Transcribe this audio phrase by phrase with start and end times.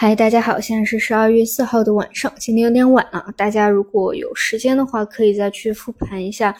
[0.00, 3.34] 嗨，大家好，现在是十二月四号的晚上，今天有点晚了。
[3.36, 6.56] 大家如果有时间的话，可以再去复盘一下，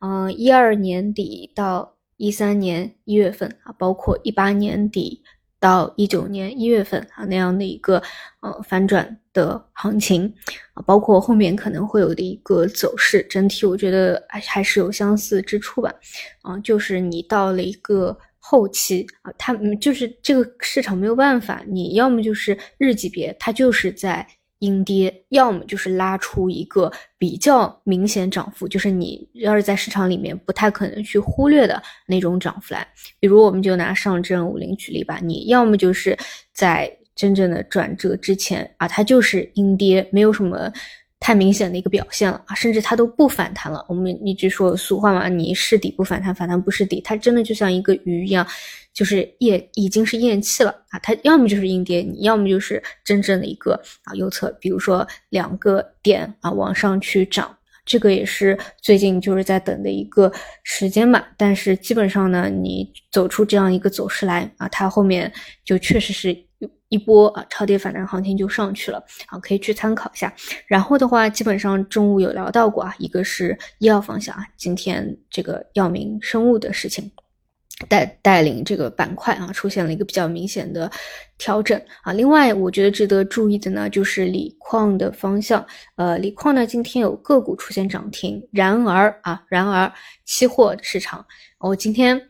[0.00, 5.22] 嗯，一二年底到一三年一月份啊，包括一八年底
[5.58, 8.02] 到一九年一月份啊那样的一个
[8.42, 10.30] 呃反转的行情
[10.74, 15.90] 啊，包括后面可能会有的一个走势，整体我觉得还还是有相似之处吧。
[16.42, 18.18] 啊，就是你到了一个。
[18.44, 24.26] 后期啊，它就是这个市场没有办法，你要么就是日级别，它就是在
[24.58, 32.86] 阴跌；要么就是拉出一个比较明显涨幅，就是你要是在市场里面不太可能去忽略的那种涨幅来。
[33.20, 36.18] 比如，我们就拿上证五零举例吧，你要么就是
[36.52, 40.72] 在真正的转折之前啊，它就是阴跌，没有什么。
[41.22, 43.84] 太明显的一个表现了啊，甚至它都不反弹了。
[43.88, 48.44] 我们一直说俗话嘛，你是底不反弹，反弹不是底，它真的就像一个鱼一样，
[48.92, 50.98] 就是厌已经是厌气了啊。
[50.98, 60.32] 它要么就是阴跌，你要么就是真正的一个啊右侧，比如说两个点啊往上去涨，这个也是最近就是在等的一个
[60.64, 61.28] 时间吧。
[61.36, 65.32] 但是基本上呢，你走出这样一个走势来啊，它后面
[65.64, 66.36] 就确实是。
[66.92, 70.30] 一波啊，超跌反弹行情就上去了啊，可以去参考一下。
[70.66, 77.10] 然后的话，基本上中午有聊到过啊，一个是医药方向啊，今天这个药明生物的事情
[77.88, 80.90] 带带领这个板块啊，出现了一个比较明显的
[81.38, 82.12] 调整啊。
[82.12, 85.66] 另外，我觉得值得注意的呢，就是锂矿的方向。
[85.96, 89.90] 呃，锂矿呢，今天有个股出现涨停，然而啊，然而
[90.26, 91.24] 期货市场，
[91.58, 92.20] 我今天。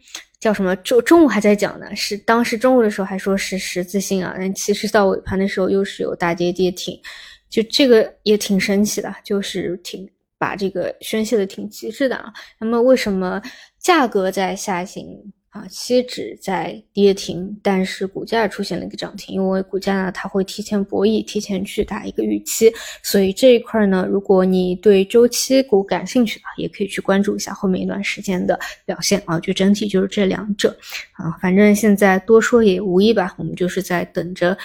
[0.42, 0.74] 叫什么？
[0.78, 7.00] 中中午还在讲呢，是当时中午的时候还说是十字星啊，但其实到尾盘的时候又是有大跌跌停，
[7.48, 12.32] 就这个也挺神奇的，就是挺把这个宣泄的挺极致的啊。
[12.58, 13.40] 那么为什么
[13.78, 15.32] 价格在下行？
[15.52, 22.72] 啊，期指在跌停，但是股价出现了一个涨停，因为股价呢，它会提前博弈，提前去打一个预期，
[23.02, 29.38] 所以这一块呢，如果你对周期股感兴趣的，也可以去关注一下后面一段时间的表现啊。
[29.40, 30.74] 就整体就是这两者
[31.12, 34.56] 啊，反正现在多说也无益吧，我们就是在等着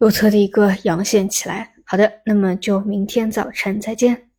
[0.00, 1.72] 右侧的一个阳线起来。
[1.86, 4.31] 好的，那么就明天早晨再见。